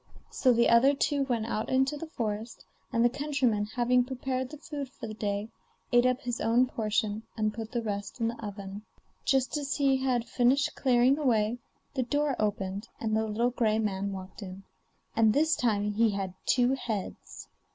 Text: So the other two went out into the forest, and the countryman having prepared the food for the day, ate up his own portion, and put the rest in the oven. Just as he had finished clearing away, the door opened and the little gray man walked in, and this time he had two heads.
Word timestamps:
So 0.31 0.51
the 0.51 0.67
other 0.67 0.95
two 0.95 1.25
went 1.25 1.45
out 1.45 1.69
into 1.69 1.95
the 1.95 2.07
forest, 2.09 2.65
and 2.91 3.05
the 3.05 3.07
countryman 3.07 3.65
having 3.67 4.03
prepared 4.03 4.49
the 4.49 4.57
food 4.57 4.89
for 4.89 5.05
the 5.05 5.13
day, 5.13 5.49
ate 5.91 6.07
up 6.07 6.21
his 6.21 6.41
own 6.41 6.65
portion, 6.65 7.21
and 7.37 7.53
put 7.53 7.71
the 7.71 7.83
rest 7.83 8.19
in 8.19 8.27
the 8.27 8.43
oven. 8.43 8.81
Just 9.25 9.57
as 9.57 9.75
he 9.75 9.97
had 9.97 10.25
finished 10.27 10.73
clearing 10.73 11.19
away, 11.19 11.59
the 11.93 12.01
door 12.01 12.35
opened 12.39 12.87
and 12.99 13.15
the 13.15 13.27
little 13.27 13.51
gray 13.51 13.77
man 13.77 14.11
walked 14.11 14.41
in, 14.41 14.63
and 15.15 15.33
this 15.33 15.55
time 15.55 15.91
he 15.93 16.09
had 16.09 16.33
two 16.47 16.73
heads. 16.73 17.47